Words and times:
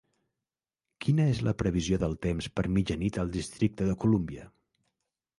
Quina 1.03 1.25
és 1.33 1.41
la 1.47 1.51
previsió 1.59 1.99
del 2.03 2.15
temps 2.25 2.47
per 2.59 2.63
mitjanit 2.77 3.19
al 3.25 3.29
districte 3.35 3.91
de 3.91 3.97
Columbia? 4.05 4.47